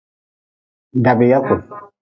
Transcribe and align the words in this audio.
Dabyaku. 1.03 1.55